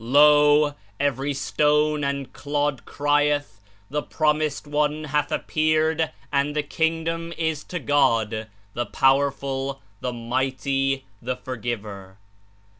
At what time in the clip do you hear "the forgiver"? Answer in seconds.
11.21-12.17